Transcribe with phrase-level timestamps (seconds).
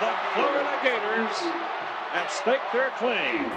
[0.00, 1.36] the Florida Gators
[2.12, 3.48] have staked their claim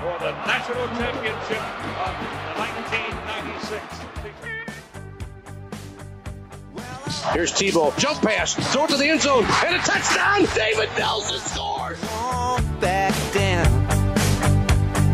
[0.00, 1.60] for the national championship
[2.00, 2.16] of
[2.56, 4.00] 1996.
[7.34, 7.92] Here's Tebow.
[7.98, 8.54] Jump pass.
[8.72, 9.44] Throw it to the end zone.
[9.66, 10.48] And a touchdown.
[10.54, 12.00] David Nelson scores.
[12.80, 13.68] Back down.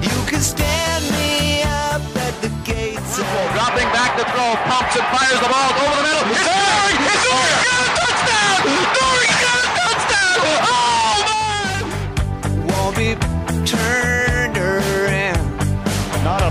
[0.01, 3.19] You can stand me up at the gates.
[3.19, 4.55] Dropping back to throw.
[4.71, 6.23] Pumps and fires the ball over the middle.
[6.31, 7.03] It's Doering.
[7.03, 7.67] It's Doering.
[7.67, 8.96] Got a touchdown.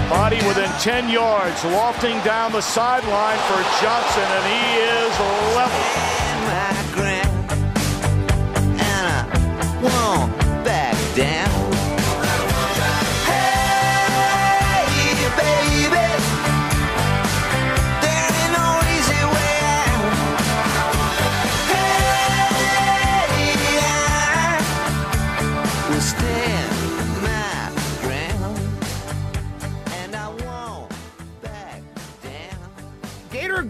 [0.09, 5.19] Body within 10 yards, lofting down the sideline for Johnson, and he is
[5.55, 6.05] level.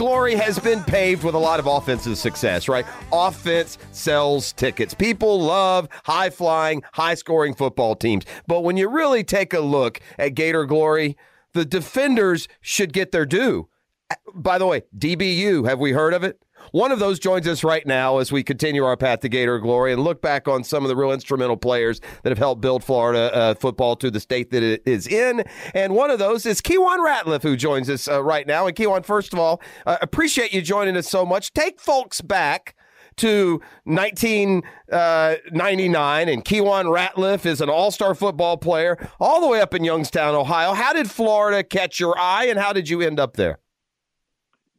[0.05, 2.85] Glory has been paved with a lot of offensive success, right?
[3.11, 4.93] Offense sells tickets.
[4.93, 8.23] People love high flying, high scoring football teams.
[8.45, 11.17] But when you really take a look at Gator glory,
[11.53, 13.67] the defenders should get their due.
[14.31, 16.39] By the way, DBU, have we heard of it?
[16.71, 19.93] One of those joins us right now as we continue our path to Gator glory
[19.93, 23.33] and look back on some of the real instrumental players that have helped build Florida
[23.33, 25.43] uh, football to the state that it is in.
[25.73, 28.67] And one of those is Keiwan Ratliff, who joins us uh, right now.
[28.67, 31.53] And Keiwan, first of all, uh, appreciate you joining us so much.
[31.53, 32.75] Take folks back
[33.17, 39.73] to 1999, and Keiwan Ratliff is an all star football player all the way up
[39.73, 40.73] in Youngstown, Ohio.
[40.73, 43.59] How did Florida catch your eye, and how did you end up there?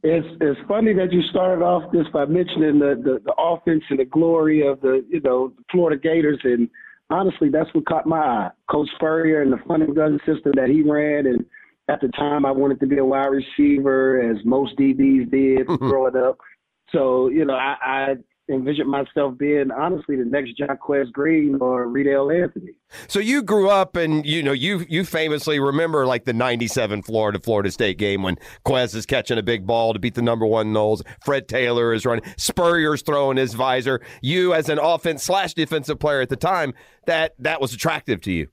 [0.08, 3.98] It's it's funny that you started off this by mentioning the, the, the offense and
[3.98, 6.68] the glory of the you know the Florida Gators, and
[7.10, 8.50] honestly, that's what caught my eye.
[8.70, 11.44] Coach Spurrier and the fun and gun system that he ran, and
[11.88, 16.16] at the time, I wanted to be a wide receiver, as most DBs did growing
[16.16, 16.38] up.
[16.92, 18.14] So you know, I, I
[18.48, 22.72] envisioned myself being honestly the next Jaquez Green or Reidel Anthony.
[23.08, 27.40] So you grew up, and you know you you famously remember like the '97 Florida
[27.40, 30.72] Florida State game when Quez is catching a big ball to beat the number one
[30.72, 31.02] Noles.
[31.24, 32.24] Fred Taylor is running.
[32.36, 34.00] Spurrier's throwing his visor.
[34.22, 36.74] You, as an offense slash defensive player at the time,
[37.06, 38.48] that that was attractive to you.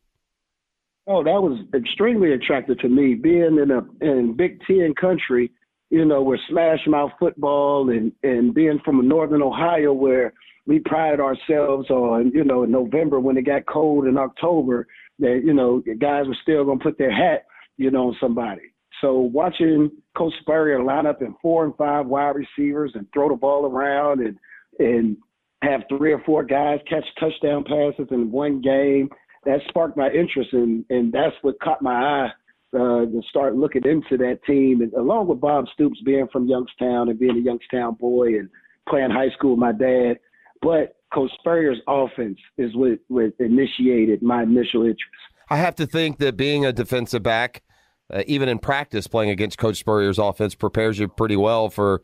[1.06, 3.16] Oh, that was extremely attractive to me.
[3.16, 5.52] Being in a in Big Ten country,
[5.94, 10.34] you know, we're smash mouth football and, and being from northern Ohio where
[10.66, 14.88] we pride ourselves on, you know, in November when it got cold in October,
[15.20, 17.46] that, you know, the guys were still gonna put their hat,
[17.78, 18.64] you know, on somebody.
[19.02, 23.36] So watching Coach Spurrier line up in four and five wide receivers and throw the
[23.36, 24.36] ball around and
[24.80, 25.16] and
[25.62, 29.10] have three or four guys catch touchdown passes in one game,
[29.46, 32.32] that sparked my interest and and that's what caught my eye
[32.74, 37.10] uh, to start looking into that team, and along with Bob Stoops being from Youngstown
[37.10, 38.50] and being a Youngstown boy and
[38.90, 40.20] playing high school with my dad.
[40.62, 45.02] But Coach Spurrier's offense is what, what initiated my initial interest.
[45.50, 47.64] I have to think that being a defensive back,
[48.12, 52.02] uh, even in practice, playing against Coach Spurrier's offense prepares you pretty well for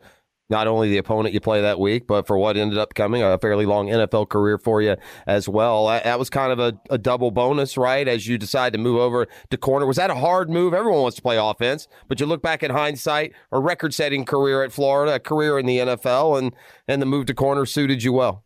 [0.50, 3.38] not only the opponent you play that week, but for what ended up coming a
[3.38, 4.96] fairly long NFL career for you
[5.26, 5.86] as well.
[5.86, 8.06] That, was kind of a, a, double bonus, right?
[8.06, 9.86] As you decide to move over to corner.
[9.86, 10.74] Was that a hard move?
[10.74, 14.62] Everyone wants to play offense, but you look back in hindsight, a record setting career
[14.62, 16.54] at Florida, a career in the NFL, and,
[16.86, 18.44] and the move to corner suited you well.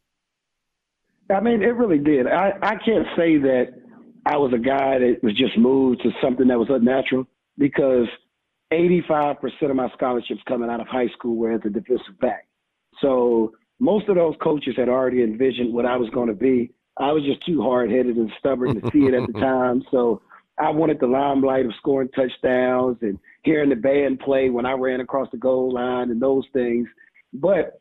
[1.35, 2.27] I mean, it really did.
[2.27, 3.69] I, I can't say that
[4.27, 7.27] I was a guy that was just moved to something that was unnatural
[7.59, 8.07] because
[8.75, 12.47] 85% of my scholarships coming out of high school were as a defensive back.
[13.01, 16.73] So most of those coaches had already envisioned what I was going to be.
[16.97, 19.83] I was just too hard headed and stubborn to see it at the time.
[19.91, 20.23] So
[20.59, 25.01] I wanted the limelight of scoring touchdowns and hearing the band play when I ran
[25.01, 26.89] across the goal line and those things.
[27.33, 27.81] But,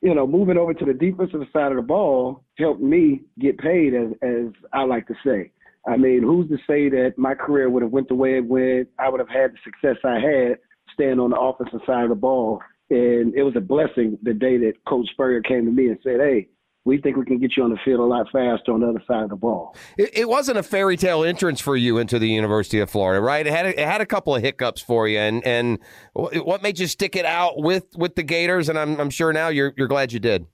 [0.00, 3.94] you know, moving over to the defensive side of the ball helped me get paid,
[3.94, 5.50] as, as I like to say.
[5.86, 8.88] I mean, who's to say that my career would have went the way it went?
[8.98, 10.58] I would have had the success I had
[10.94, 12.60] staying on the offensive side of the ball.
[12.90, 16.20] And it was a blessing the day that Coach Spurrier came to me and said,
[16.20, 16.48] "Hey,
[16.84, 19.02] we think we can get you on the field a lot faster on the other
[19.08, 22.28] side of the ball." It, it wasn't a fairy tale entrance for you into the
[22.28, 23.46] University of Florida, right?
[23.46, 25.78] It had a, it had a couple of hiccups for you, and and
[26.12, 28.68] what made you stick it out with with the Gators?
[28.68, 30.46] And I'm I'm sure now you're you're glad you did.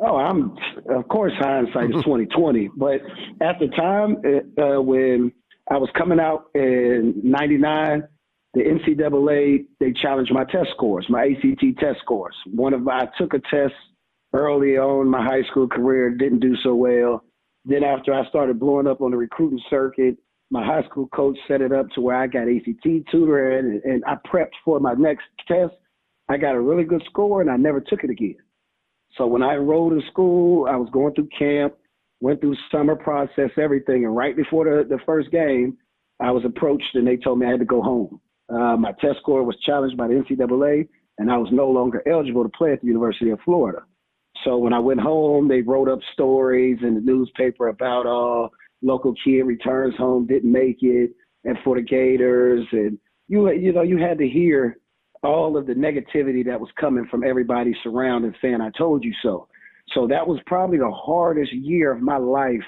[0.00, 0.56] Oh, I'm
[0.90, 3.00] of course hindsight is twenty twenty, but
[3.40, 4.16] at the time
[4.60, 5.32] uh, when
[5.70, 8.02] I was coming out in '99,
[8.54, 12.34] the NCAA they challenged my test scores, my ACT test scores.
[12.52, 13.74] One of I took a test
[14.32, 17.24] early on in my high school career, didn't do so well.
[17.64, 20.16] Then after I started blowing up on the recruiting circuit,
[20.50, 24.04] my high school coach set it up to where I got ACT tutoring and, and
[24.06, 25.72] I prepped for my next test.
[26.28, 28.36] I got a really good score and I never took it again.
[29.16, 31.74] So when I enrolled in school, I was going through camp,
[32.20, 35.76] went through summer process, everything, and right before the, the first game,
[36.20, 38.20] I was approached and they told me I had to go home.
[38.48, 40.88] Uh, my test score was challenged by the NCAA,
[41.18, 43.82] and I was no longer eligible to play at the University of Florida.
[44.44, 48.48] So when I went home, they wrote up stories in the newspaper about uh
[48.82, 51.12] local kid returns home, didn't make it,
[51.44, 54.78] and for the Gators, and you you know you had to hear
[55.24, 59.48] all of the negativity that was coming from everybody surrounding saying I told you so.
[59.92, 62.64] So that was probably the hardest year of my life,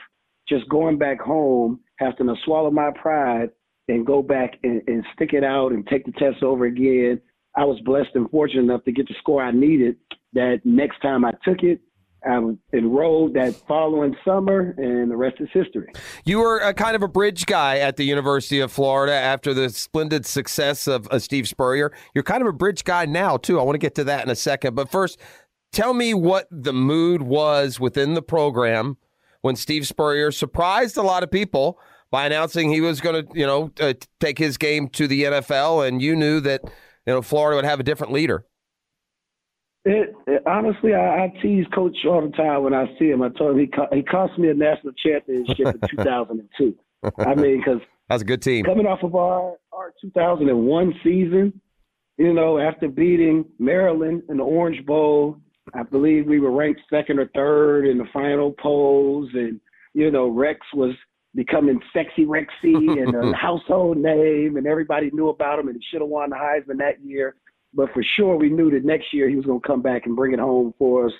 [0.48, 3.50] just going back home, having to swallow my pride
[3.88, 7.20] and go back and, and stick it out and take the test over again.
[7.56, 9.96] I was blessed and fortunate enough to get the score I needed.
[10.34, 11.80] That next time I took it,
[12.28, 15.92] I was enrolled that following summer, and the rest is history.
[16.24, 19.70] You were a kind of a bridge guy at the University of Florida after the
[19.70, 21.92] splendid success of uh, Steve Spurrier.
[22.14, 23.60] You're kind of a bridge guy now, too.
[23.60, 24.74] I want to get to that in a second.
[24.74, 25.20] But first,
[25.72, 28.96] tell me what the mood was within the program
[29.42, 31.78] when Steve Spurrier surprised a lot of people
[32.10, 35.86] by announcing he was going to, you know, uh, take his game to the NFL,
[35.86, 38.44] and you knew that, you know, Florida would have a different leader.
[39.88, 43.22] It, it, honestly, I, I tease Coach all the time when I see him.
[43.22, 46.74] I told him he co- he cost me a national championship in 2002.
[47.18, 48.64] I mean, because that's a good team.
[48.64, 51.60] Coming off of our our 2001 season,
[52.18, 55.38] you know, after beating Maryland in the Orange Bowl,
[55.72, 59.60] I believe we were ranked second or third in the final polls, and
[59.94, 60.96] you know, Rex was
[61.36, 62.48] becoming sexy Rexy
[63.00, 66.36] and a household name, and everybody knew about him, and he should have won the
[66.36, 67.36] Heisman that year.
[67.76, 70.16] But for sure, we knew that next year he was going to come back and
[70.16, 71.12] bring it home for us.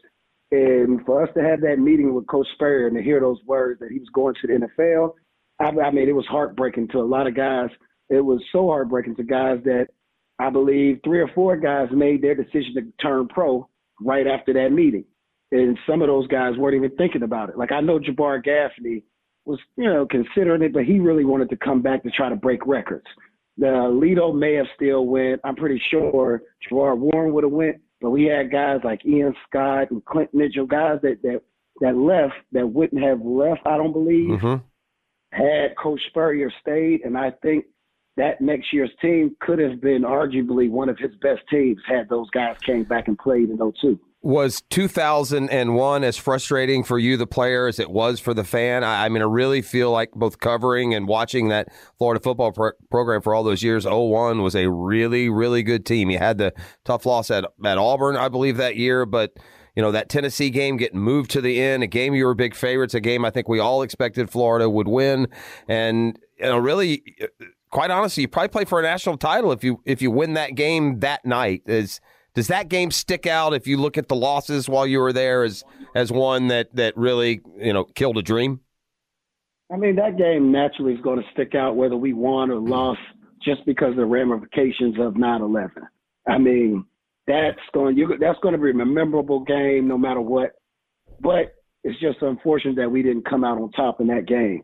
[0.51, 3.81] And for us to have that meeting with Coach Spurrier and to hear those words
[3.81, 5.13] that he was going to the NFL,
[5.61, 7.69] I, I mean, it was heartbreaking to a lot of guys.
[8.09, 9.89] It was so heartbreaking to guys that
[10.39, 13.69] I believe three or four guys made their decision to turn pro
[14.01, 15.05] right after that meeting.
[15.53, 17.59] And some of those guys weren't even thinking about it.
[17.59, 19.03] Like I know Jabbar Gaffney
[19.45, 22.37] was, you know, considering it, but he really wanted to come back to try to
[22.37, 23.07] break records.
[23.59, 25.41] The Lito may have still went.
[25.45, 29.91] I'm pretty sure Jawar Warren would have went, but we had guys like Ian Scott
[29.91, 31.41] and Clint Mitchell, guys that that
[31.81, 33.61] that left that wouldn't have left.
[33.67, 34.63] I don't believe Mm-hmm.
[35.33, 37.65] had Coach Spurrier stayed, and I think
[38.17, 42.29] that next year's team could have been arguably one of his best teams had those
[42.31, 43.99] guys came back and played in 02.
[44.27, 48.83] Was 2001 as frustrating for you, the player, as it was for the fan?
[48.83, 52.73] I, I mean, I really feel like both covering and watching that Florida football pro-
[52.91, 56.11] program for all those years, 01 was a really, really good team.
[56.11, 56.53] You had the
[56.85, 59.37] tough loss at, at Auburn, I believe, that year, but
[59.77, 62.57] you know, that Tennessee game getting moved to the end, a game you were big
[62.57, 65.29] favorites, a game I think we all expected Florida would win.
[65.69, 67.27] And, you know, really, uh,
[67.71, 70.57] quite honestly, you probably play for a national title if you if you win that
[70.57, 71.63] game that night.
[71.67, 72.01] Is
[72.37, 75.43] does that game stick out if you look at the losses while you were there
[75.43, 78.61] as as one that that really, you know, killed a dream?
[79.73, 83.01] I mean, that game naturally is going to stick out whether we won or lost
[83.43, 85.71] just because of the ramifications of 9/11.
[86.29, 86.85] I mean,
[87.27, 90.51] that's going you that's going to be a memorable game no matter what.
[91.21, 91.55] But
[91.85, 94.63] it's just unfortunate that we didn't come out on top in that game.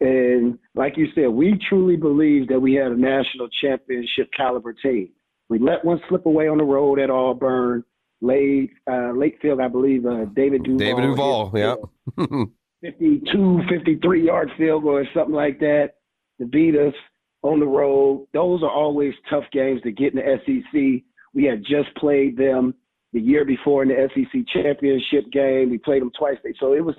[0.00, 5.10] And like you said, we truly believe that we had a national championship caliber team.
[5.50, 7.84] We let one slip away on the road at Auburn.
[8.22, 10.78] Late uh, late field, I believe, uh, David Duval.
[10.78, 11.74] David Duval, yeah.
[12.18, 12.44] uh,
[12.82, 15.94] 52, 53 yard field goal or something like that
[16.38, 16.94] to beat us
[17.42, 18.26] on the road.
[18.34, 21.02] Those are always tough games to get in the SEC.
[21.32, 22.74] We had just played them
[23.12, 25.70] the year before in the SEC championship game.
[25.70, 26.36] We played them twice.
[26.60, 26.94] So it was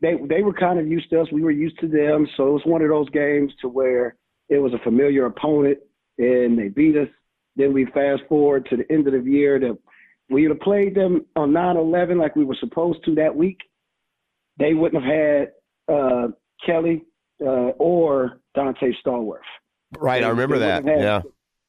[0.00, 1.28] they they were kind of used to us.
[1.30, 2.26] We were used to them.
[2.36, 4.16] So it was one of those games to where
[4.48, 5.78] it was a familiar opponent
[6.18, 7.08] and they beat us.
[7.56, 9.76] Then we fast forward to the end of the year that
[10.30, 13.58] we would have played them on 9-11 like we were supposed to that week.
[14.58, 15.52] They wouldn't have had
[15.92, 16.28] uh,
[16.64, 17.04] Kelly
[17.40, 19.38] uh, or Donte' Stallworth.
[19.98, 20.84] Right, I remember that.
[20.84, 21.22] wouldn't Yeah.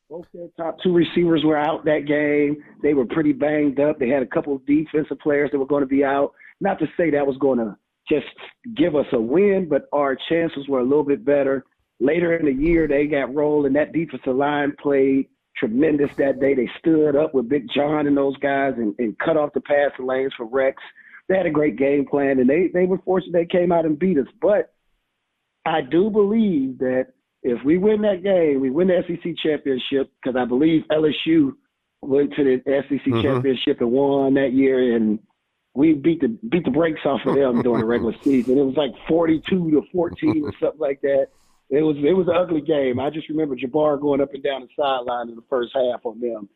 [0.09, 2.63] Both their top two receivers were out that game.
[2.81, 3.99] They were pretty banged up.
[3.99, 6.33] They had a couple of defensive players that were going to be out.
[6.61, 7.75] Not to say that was going to
[8.09, 8.27] just
[8.75, 11.65] give us a win, but our chances were a little bit better.
[11.99, 16.53] Later in the year, they got rolled, and that defensive line played tremendous that day.
[16.53, 20.05] They stood up with Big John and those guys and, and cut off the passing
[20.05, 20.81] lanes for Rex.
[21.29, 23.97] They had a great game plan, and they, they were fortunate they came out and
[23.97, 24.27] beat us.
[24.41, 24.73] But
[25.65, 27.07] I do believe that
[27.43, 31.53] if we win that game, we win the SEC championship because I believe LSU
[32.01, 33.21] went to the SEC Mhm.
[33.21, 35.19] championship and won that year, and
[35.73, 38.57] we beat the beat the brakes off of them during the regular season.
[38.57, 41.27] It was like 42 to 14 or something like that.
[41.73, 42.99] It was it was an ugly game.
[42.99, 46.19] I just remember Jabbar going up and down the sideline in the first half on
[46.19, 46.47] them.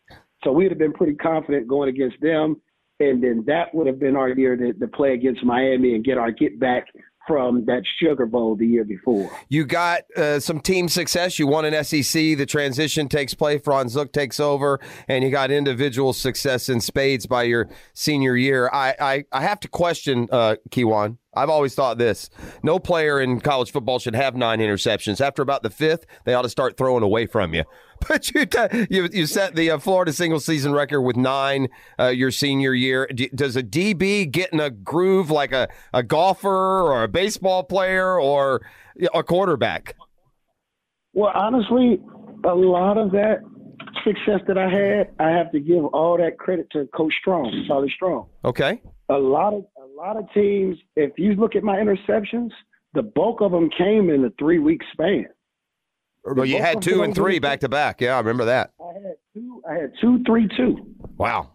[0.44, 2.62] So we'd have been pretty confident going against them,
[3.00, 6.20] and then that would have been our year to, to play against Miami and get
[6.20, 6.86] our get back
[7.28, 9.30] from that Sugar Bowl the year before.
[9.50, 11.40] You got uh, some team success.
[11.40, 12.14] You won an SEC.
[12.38, 13.62] The transition takes place.
[13.66, 18.70] Ron Zook takes over, and you got individual success in spades by your senior year.
[18.72, 21.18] I I, I have to question uh, Keiwan.
[21.38, 22.30] I've always thought this:
[22.64, 25.22] no player in college football should have nine interceptions.
[25.22, 27.64] After about the fifth, they ought to start throwing away from you.
[28.08, 28.46] But you
[28.92, 31.68] you, you set the uh, Florida single season record with nine
[32.00, 33.08] uh, your senior year.
[33.08, 37.64] D- does a DB get in a groove like a, a golfer or a baseball
[37.64, 38.62] player or
[39.16, 39.96] a quarterback?
[41.14, 42.00] Well, honestly,
[42.44, 43.40] a lot of that
[44.04, 47.92] success that I had, I have to give all that credit to Coach Strong, Charlie
[47.96, 48.28] Strong.
[48.46, 48.82] Okay.
[49.10, 49.66] A lot of
[49.98, 52.52] lot of teams, if you look at my interceptions,
[52.94, 55.28] the bulk of them came in a three week span.
[56.24, 58.02] Well, you had two and three back to back.
[58.02, 58.72] Yeah, I remember that.
[58.82, 59.62] I had two.
[59.70, 60.96] I had two, three, two.
[61.18, 61.52] Wow.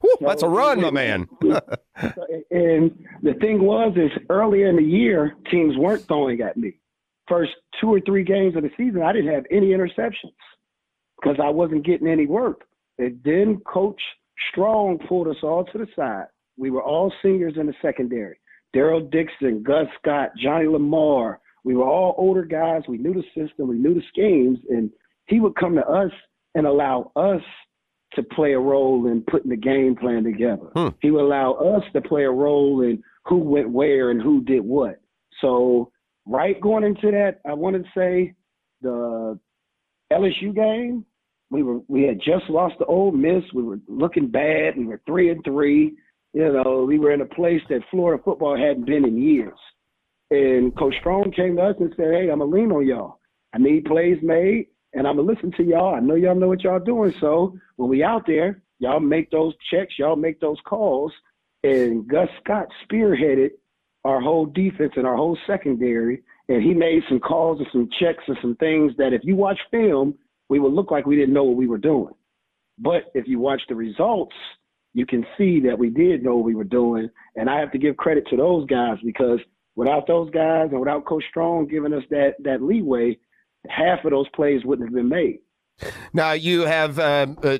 [0.00, 1.28] Whew, that's a run, my man.
[1.40, 6.74] and the thing was, is earlier in the year, teams weren't throwing at me.
[7.28, 10.34] First two or three games of the season, I didn't have any interceptions
[11.20, 12.62] because I wasn't getting any work.
[12.98, 14.00] And then Coach
[14.50, 16.26] Strong pulled us all to the side.
[16.62, 18.38] We were all seniors in the secondary.
[18.72, 22.82] Daryl Dixon, Guss Scott, Johnny Lamar, we were all older guys.
[22.86, 23.66] We knew the system.
[23.66, 24.60] We knew the schemes.
[24.70, 24.88] And
[25.26, 26.12] he would come to us
[26.54, 27.42] and allow us
[28.14, 30.66] to play a role in putting the game plan together.
[30.76, 30.88] Hmm.
[31.00, 34.60] He would allow us to play a role in who went where and who did
[34.60, 35.00] what.
[35.40, 35.90] So,
[36.26, 38.34] right going into that, I want to say
[38.82, 39.36] the
[40.12, 41.04] LSU game,
[41.50, 43.42] we were we had just lost to Ole Miss.
[43.52, 44.76] We were looking bad.
[44.76, 45.96] We were three and three.
[46.32, 49.58] You know, we were in a place that Florida football hadn't been in years.
[50.30, 53.18] And Coach Strong came to us and said, Hey, I'm going to lean on y'all.
[53.54, 55.94] I need plays made, and I'm going to listen to y'all.
[55.94, 57.12] I know y'all know what y'all doing.
[57.20, 61.12] So when we out there, y'all make those checks, y'all make those calls.
[61.64, 63.50] And Guss Scott spearheaded
[64.04, 66.22] our whole defense and our whole secondary.
[66.48, 69.58] And he made some calls and some checks and some things that if you watch
[69.70, 70.14] film,
[70.48, 72.14] we would look like we didn't know what we were doing.
[72.78, 74.34] But if you watch the results,
[74.94, 77.08] you can see that we did know what we were doing.
[77.36, 79.40] And I have to give credit to those guys because–
[79.74, 83.18] without those guys and without Coach Strong giving us that that leeway,
[83.68, 85.38] half of those plays wouldn't have been made.
[86.12, 87.58] Now you have um, uh,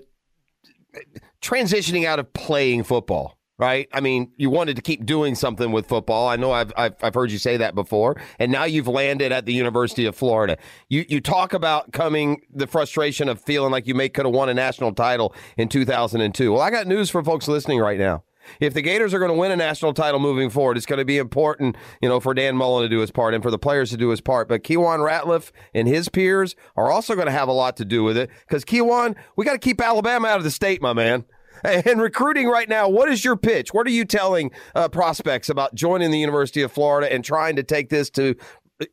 [1.40, 3.38] transitioning out of playing football.
[3.58, 6.26] Right, I mean, you wanted to keep doing something with football.
[6.26, 9.44] I know I've, I've I've heard you say that before, and now you've landed at
[9.46, 10.56] the University of Florida.
[10.88, 14.48] You you talk about coming the frustration of feeling like you may could have won
[14.48, 16.52] a national title in 2002.
[16.52, 18.24] Well, I got news for folks listening right now.
[18.60, 21.04] If the Gators are going to win a national title moving forward, it's going to
[21.04, 23.90] be important, you know, for Dan Mullen to do his part and for the players
[23.90, 24.48] to do his part.
[24.48, 28.02] But Keiwan Ratliff and his peers are also going to have a lot to do
[28.02, 31.24] with it because Keiwan, we got to keep Alabama out of the state, my man.
[31.64, 33.72] And recruiting right now, what is your pitch?
[33.72, 37.62] What are you telling uh, prospects about joining the University of Florida and trying to
[37.62, 38.34] take this to,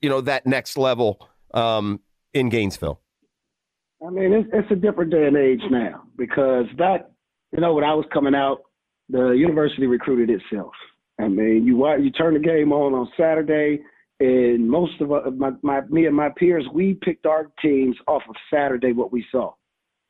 [0.01, 1.99] you know, that next level um,
[2.33, 2.99] in Gainesville?
[4.05, 7.11] I mean, it's, it's a different day and age now because that,
[7.51, 8.61] you know, when I was coming out,
[9.09, 10.73] the university recruited itself.
[11.19, 13.79] I mean, you you turn the game on on Saturday,
[14.19, 18.21] and most of uh, my, my me and my peers, we picked our teams off
[18.29, 19.51] of Saturday what we saw,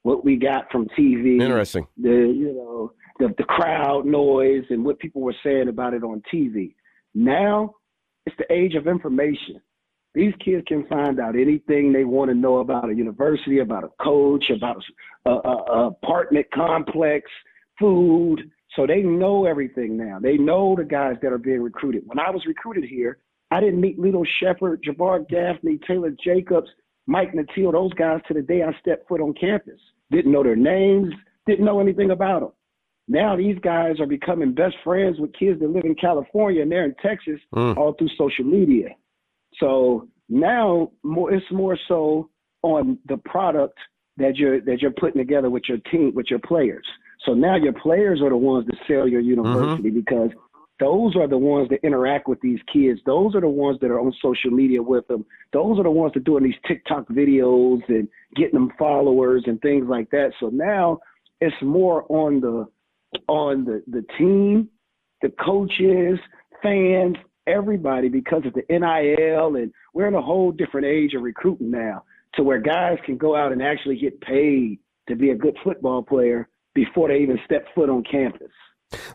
[0.04, 1.42] what we got from TV.
[1.42, 1.88] Interesting.
[1.98, 6.22] The you know the the crowd noise and what people were saying about it on
[6.34, 6.76] TV.
[7.14, 7.76] Now
[8.26, 9.62] it's the age of information.
[10.16, 13.90] These kids can find out anything they want to know about a university, about a
[14.04, 14.84] coach, about
[15.26, 17.30] a, a, a apartment complex,
[17.80, 20.20] food, so they know everything now.
[20.20, 22.04] They know the guys that are being recruited.
[22.06, 23.20] When I was recruited here,
[23.52, 26.70] I didn't meet Lito Sheppard, Jabbar Gaffney, Taylor Jacobs,
[27.10, 29.80] Mike Nattiel, those guys to the day I stepped foot on campus.
[30.12, 31.12] Didn't know their names,
[31.48, 32.52] didn't know anything about them.
[33.08, 36.86] Now these guys are becoming best friends with kids that live in California and they're
[36.86, 37.76] in Texas Mm.
[37.78, 38.90] all through social media.
[39.60, 42.30] So now more it's more so
[42.62, 43.80] on the product
[44.18, 46.86] that you're that you're putting together with your team with your players.
[47.26, 50.30] So now your players are the ones that sell your university because
[50.80, 53.00] those are the ones that interact with these kids.
[53.06, 55.26] Those are the ones that are on social media with them.
[55.52, 59.62] Those are the ones that are doing these TikTok videos and getting them followers and
[59.62, 60.32] things like that.
[60.40, 61.00] So now
[61.42, 62.66] it's more on the
[63.28, 64.70] on the, the team,
[65.22, 66.20] the coaches,
[66.62, 67.16] fans,
[67.48, 72.04] everybody because of the NIL and we're in a whole different age of recruiting now
[72.36, 76.04] to where guys can go out and actually get paid to be a good football
[76.04, 78.52] player before they even step foot on campus.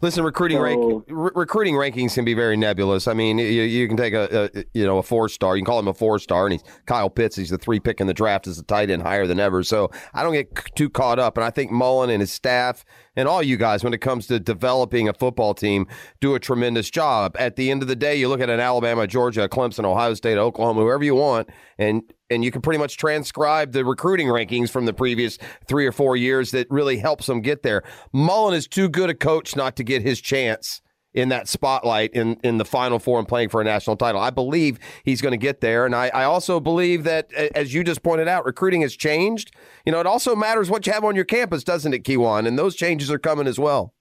[0.03, 3.09] Listen, recruiting So- rank, re- recruiting rankings can be very nebulous.
[3.09, 5.57] I mean, you, you can take a, a you know a four star.
[5.57, 7.35] You can call him a four star, and he's Kyle Pitts.
[7.35, 9.65] He's the three pick in the draft as a tight end, higher than ever.
[9.65, 11.37] So I don't get c- too caught up.
[11.37, 12.85] And I think Mullen and his staff
[13.17, 15.87] and all you guys, when it comes to developing a football team,
[16.21, 17.35] do a tremendous job.
[17.39, 20.39] At the end of the day, you look at an Alabama, Georgia, Clemson, Ohio State,
[20.39, 24.87] Oklahoma, whoever you want, and and you can pretty much transcribe the recruiting rankings from
[24.87, 27.83] the previous three or four years that really helps them get there.
[28.13, 30.81] Mullen is too good a coach not to get his chance
[31.15, 34.21] in that spotlight in, in the final four and playing for a national title.
[34.21, 35.87] I believe he's going to get there.
[35.87, 39.55] And I, I also believe that, as you just pointed out, recruiting has changed.
[39.87, 42.49] You know, it also matters what you have on your campus, doesn't it, Keiwan?
[42.49, 43.95] And those changes are coming as well.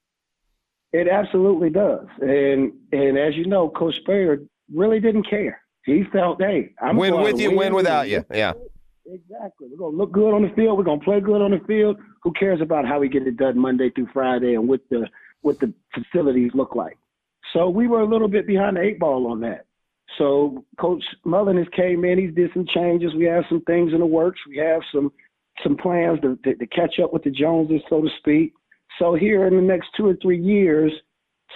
[0.91, 2.05] It absolutely does.
[2.21, 4.39] And and as you know, Coach Spurrier
[4.73, 5.62] really didn't care.
[5.85, 7.75] He felt, hey, I'm win with you, win win.
[7.75, 8.25] without you.
[8.33, 8.53] Yeah.
[9.05, 9.67] Exactly.
[9.69, 10.77] We're gonna look good on the field.
[10.77, 11.97] We're gonna play good on the field.
[12.23, 15.07] Who cares about how we get it done Monday through Friday and what the
[15.41, 16.97] what the facilities look like?
[17.51, 19.65] So we were a little bit behind the eight ball on that.
[20.17, 22.17] So Coach Mullen has came in.
[22.17, 23.13] He's did some changes.
[23.13, 24.39] We have some things in the works.
[24.47, 25.11] We have some
[25.63, 28.53] some plans to, to, to catch up with the Joneses, so to speak.
[28.99, 30.91] So here in the next two or three years,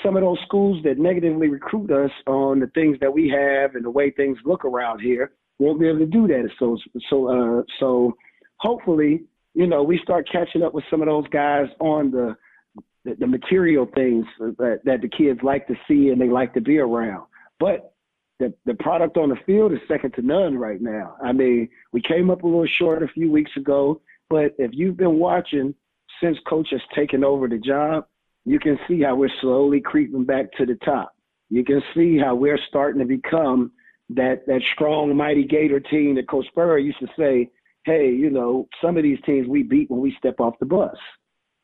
[0.03, 3.83] some of those schools that negatively recruit us on the things that we have and
[3.83, 6.49] the way things look around here won't be able to do that.
[6.59, 6.77] So
[7.09, 8.13] so uh, so
[8.57, 9.23] hopefully,
[9.53, 12.35] you know, we start catching up with some of those guys on the
[13.05, 16.61] the, the material things that, that the kids like to see and they like to
[16.61, 17.25] be around.
[17.59, 17.93] But
[18.39, 21.15] the the product on the field is second to none right now.
[21.23, 24.97] I mean, we came up a little short a few weeks ago, but if you've
[24.97, 25.73] been watching
[26.21, 28.05] since coach has taken over the job,
[28.47, 31.13] you can see how we're slowly creeping back to the top.
[31.49, 33.71] You can see how we're starting to become
[34.09, 37.51] that that strong, mighty Gator team that Coach Spurrier used to say,
[37.83, 40.95] "Hey, you know, some of these teams we beat when we step off the bus."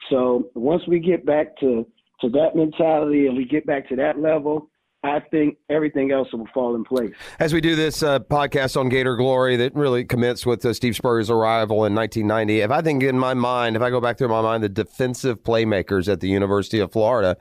[0.09, 1.87] So once we get back to
[2.19, 4.69] to that mentality and we get back to that level,
[5.03, 7.13] I think everything else will fall in place.
[7.39, 10.95] As we do this uh, podcast on Gator Glory that really commenced with uh, Steve
[10.95, 14.29] Spurrier's arrival in 1990, if I think in my mind, if I go back through
[14.29, 17.35] my mind, the defensive playmakers at the University of Florida,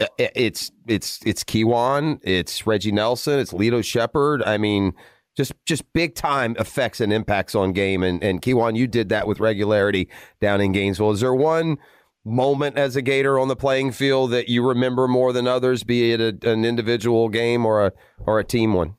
[0.00, 4.42] i- it's it's it's Keiwan, it's Reggie Nelson, it's Lito Sheppard.
[4.44, 4.92] I mean,
[5.36, 8.04] just just big time effects and impacts on game.
[8.04, 10.08] And and Keiwan, you did that with regularity
[10.40, 11.10] down in Gainesville.
[11.10, 11.78] Is there one?
[12.24, 16.12] Moment as a Gator on the playing field that you remember more than others, be
[16.12, 17.92] it a, an individual game or a
[18.26, 18.96] or a team one?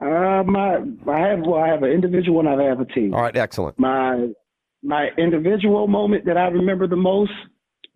[0.00, 3.14] Uh, my I have well, I have an individual and I have a team.
[3.14, 3.78] All right, excellent.
[3.78, 4.28] My
[4.82, 7.32] my individual moment that I remember the most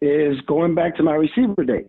[0.00, 1.86] is going back to my receiver days.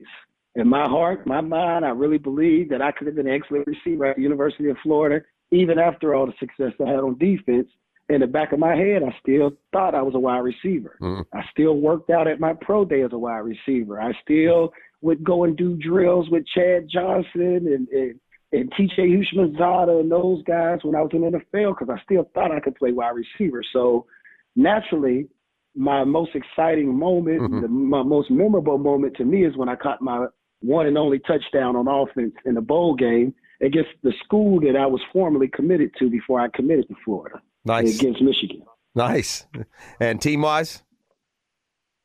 [0.55, 3.67] In my heart, my mind, I really believe that I could have been an excellent
[3.67, 7.67] receiver at the University of Florida, even after all the success I had on defense.
[8.07, 10.95] In the back of my head, I still thought I was a wide receiver.
[11.01, 11.25] Mhm.
[11.33, 13.99] I still worked out at my pro day as a wide receiver.
[13.99, 18.19] I still would go and do drills with Chad Johnson and, and,
[18.51, 22.29] and TJ Houshmandzadeh and those guys when I was in the NFL because I still
[22.35, 23.63] thought I could play wide receiver.
[23.73, 24.05] So
[24.55, 25.27] naturally,
[25.75, 27.61] my most exciting moment, Mhm.
[27.61, 30.27] the, my most memorable moment to me is when I caught my
[30.61, 34.85] one and only touchdown on offense in the bowl game against the school that I
[34.85, 38.61] was formerly committed to before I committed to Florida Nice, against Michigan.
[38.93, 39.45] nice.
[39.99, 40.83] And team wise,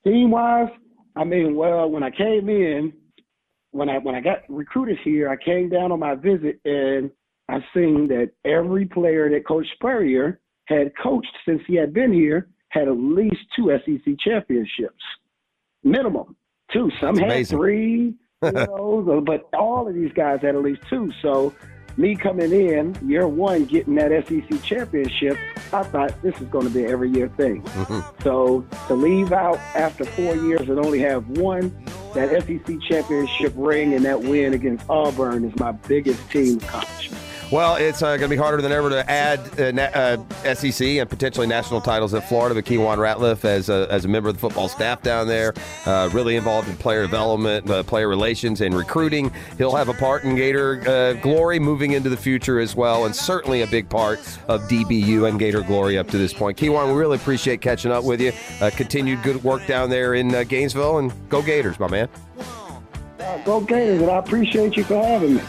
[0.04, 0.70] Team wise,
[1.16, 2.92] I mean, well, when I came in,
[3.72, 7.10] when I when I got recruited here, I came down on my visit and
[7.48, 12.48] I seen that every player that Coach Spurrier had coached since he had been here
[12.70, 15.02] had at least two SEC championships,
[15.84, 16.36] minimum
[16.72, 16.90] two.
[17.00, 17.58] Some That's had amazing.
[17.58, 21.12] three, you know, but all of these guys had at least two.
[21.20, 21.54] So
[22.00, 25.36] me coming in year one, getting that SEC championship,
[25.72, 27.62] I thought this is going to be an every year thing.
[27.62, 28.22] Mm-hmm.
[28.22, 31.70] So to leave out after four years and only have one,
[32.14, 37.22] that SEC championship ring and that win against Auburn is my biggest team accomplishment.
[37.50, 40.86] Well, it's uh, going to be harder than ever to add uh, na- uh, SEC
[40.86, 42.54] and potentially national titles at Florida.
[42.54, 45.52] But Keiwan Ratliff, as a, as a member of the football staff down there,
[45.84, 49.32] uh, really involved in player development, uh, player relations, and recruiting.
[49.58, 53.16] He'll have a part in Gator uh, glory moving into the future as well, and
[53.16, 56.56] certainly a big part of DBU and Gator glory up to this point.
[56.56, 58.32] Keiwan, we really appreciate catching up with you.
[58.76, 62.08] Continued good work down there in Gainesville, and go Gators, my man.
[63.44, 65.42] Go Gators, and I appreciate you for having me.